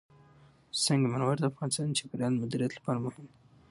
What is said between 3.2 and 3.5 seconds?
دي.